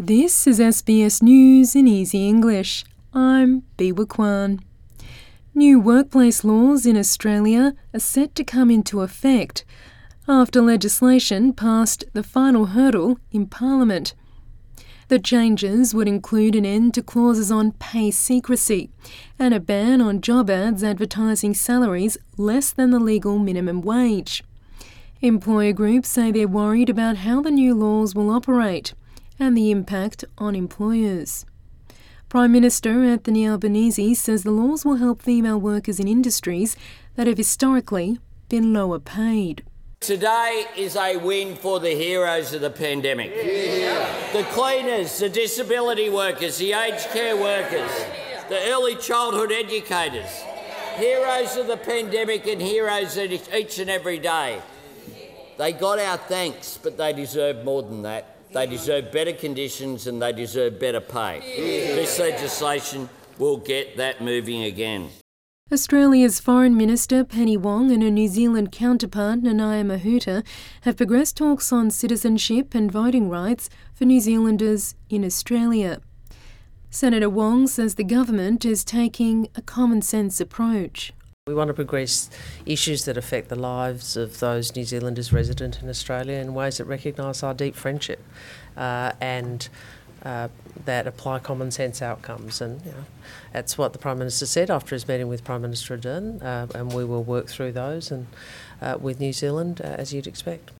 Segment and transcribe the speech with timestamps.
[0.00, 2.84] This is SBS News in Easy English.
[3.12, 4.60] I'm Biwa Kwan.
[5.56, 9.64] New workplace laws in Australia are set to come into effect
[10.28, 14.14] after legislation passed the final hurdle in Parliament.
[15.08, 18.90] The changes would include an end to clauses on pay secrecy
[19.36, 24.44] and a ban on job ads advertising salaries less than the legal minimum wage.
[25.20, 28.94] Employer groups say they're worried about how the new laws will operate
[29.38, 31.46] and the impact on employers.
[32.28, 36.76] Prime Minister Anthony Albanese says the laws will help female workers in industries
[37.16, 39.64] that have historically been lower paid.
[40.00, 43.32] Today is a win for the heroes of the pandemic.
[43.34, 44.32] Yeah.
[44.32, 47.90] The cleaners, the disability workers, the aged care workers,
[48.48, 50.30] the early childhood educators.
[50.96, 54.60] Heroes of the pandemic and heroes each and every day.
[55.56, 58.37] They got our thanks, but they deserve more than that.
[58.52, 61.40] They deserve better conditions and they deserve better pay.
[61.94, 63.08] This legislation
[63.38, 65.10] will get that moving again.
[65.70, 70.42] Australia's Foreign Minister Penny Wong and her New Zealand counterpart Nanaia Mahuta
[70.82, 76.00] have progressed talks on citizenship and voting rights for New Zealanders in Australia.
[76.88, 81.12] Senator Wong says the government is taking a common sense approach.
[81.48, 82.28] We want to progress
[82.66, 86.84] issues that affect the lives of those New Zealanders resident in Australia in ways that
[86.84, 88.22] recognise our deep friendship
[88.76, 89.66] uh, and
[90.22, 90.48] uh,
[90.84, 92.60] that apply common sense outcomes.
[92.60, 93.04] And you know,
[93.54, 96.92] that's what the Prime Minister said after his meeting with Prime Minister Ardern, uh, and
[96.92, 98.26] we will work through those and
[98.82, 100.72] uh, with New Zealand uh, as you'd expect.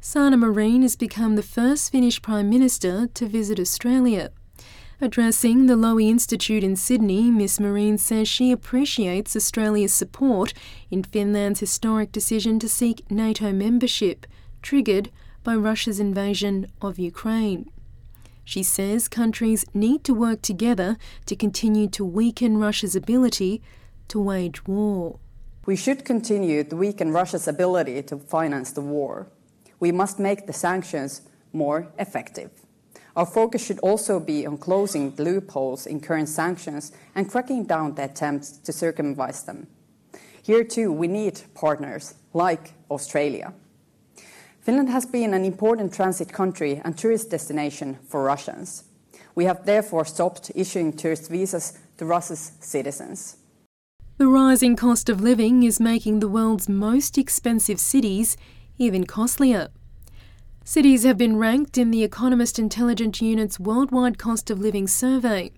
[0.00, 4.30] Sanna Marin has become the first Finnish Prime Minister to visit Australia.
[5.00, 10.54] Addressing the Lowy Institute in Sydney, Miss Marin says she appreciates Australia's support
[10.88, 14.24] in Finland's historic decision to seek NATO membership,
[14.62, 15.10] triggered
[15.42, 17.68] by Russia's invasion of Ukraine.
[18.44, 23.62] She says countries need to work together to continue to weaken Russia's ability
[24.08, 25.18] to wage war.
[25.66, 29.28] We should continue to weaken Russia's ability to finance the war.
[29.80, 32.63] We must make the sanctions more effective.
[33.16, 37.94] Our focus should also be on closing the loopholes in current sanctions and cracking down
[37.94, 39.68] the attempts to circumvent them.
[40.42, 43.54] Here, too, we need partners like Australia.
[44.60, 48.84] Finland has been an important transit country and tourist destination for Russians.
[49.34, 53.36] We have therefore stopped issuing tourist visas to Russia's citizens.
[54.16, 58.36] The rising cost of living is making the world's most expensive cities
[58.78, 59.68] even costlier.
[60.66, 65.52] Cities have been ranked in the Economist Intelligence Unit's Worldwide Cost of Living Survey.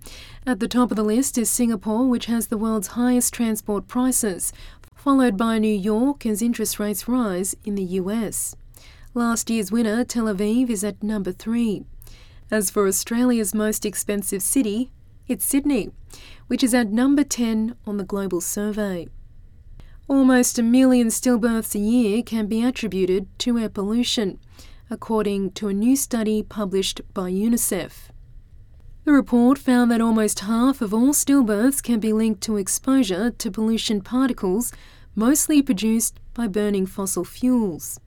[0.44, 4.52] At the top of the list is Singapore, which has the world's highest transport prices,
[4.96, 8.56] followed by New York as interest rates rise in the US.
[9.14, 11.84] Last year's winner, Tel Aviv, is at number three.
[12.50, 14.90] As for Australia's most expensive city,
[15.28, 15.92] it's Sydney,
[16.48, 19.06] which is at number 10 on the global survey.
[20.08, 24.40] Almost a million stillbirths a year can be attributed to air pollution
[24.90, 28.10] according to a new study published by UNICEF.
[29.04, 33.50] The report found that almost half of all stillbirths can be linked to exposure to
[33.50, 34.72] pollution particles,
[35.14, 38.00] mostly produced by burning fossil fuels.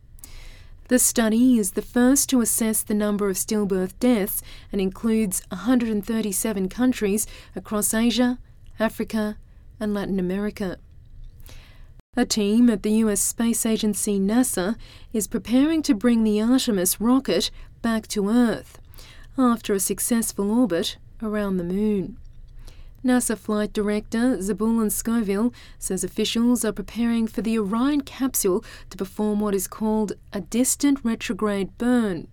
[0.89, 4.41] The study is the first to assess the number of stillbirth deaths
[4.71, 8.39] and includes 137 countries across Asia,
[8.79, 9.37] Africa,
[9.79, 10.77] and Latin America.
[12.19, 14.75] A team at the US space agency NASA
[15.13, 17.49] is preparing to bring the Artemis rocket
[17.81, 18.77] back to Earth
[19.37, 22.17] after a successful orbit around the Moon.
[23.05, 29.39] NASA Flight Director Zebulon Scoville says officials are preparing for the Orion capsule to perform
[29.39, 32.27] what is called a distant retrograde burn.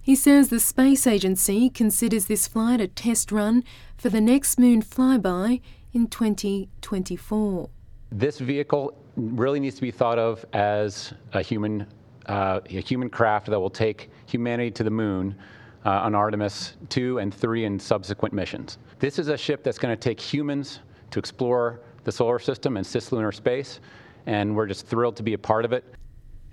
[0.00, 3.64] He says the space agency considers this flight a test run
[3.96, 5.60] for the next moon flyby
[5.92, 7.68] in 2024.
[8.10, 11.86] This vehicle really needs to be thought of as a human,
[12.26, 15.34] uh, a human craft that will take humanity to the moon
[15.84, 18.78] uh, on Artemis 2 and 3 and subsequent missions.
[18.98, 20.80] This is a ship that's going to take humans
[21.10, 23.80] to explore the solar system and cislunar space,
[24.26, 25.84] and we're just thrilled to be a part of it.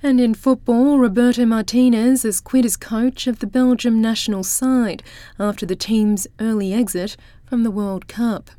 [0.04, 5.04] And in football, Roberto Martinez has quit as coach of the Belgium national side
[5.40, 7.16] after the team's early exit
[7.46, 8.52] from the World Cup.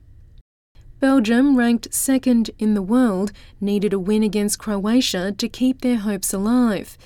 [0.98, 6.32] Belgium, ranked second in the world, needed a win against Croatia to keep their hopes
[6.32, 6.96] alive.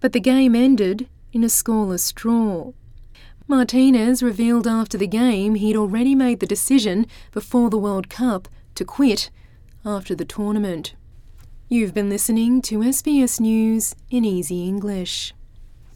[0.00, 2.72] But the game ended in a scoreless draw.
[3.46, 8.84] Martinez revealed after the game he'd already made the decision before the World Cup to
[8.84, 9.30] quit
[9.84, 10.94] after the tournament.
[11.68, 15.32] You've been listening to SBS News in Easy English.